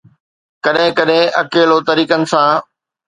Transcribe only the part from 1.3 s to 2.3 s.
اڪيلو طريقن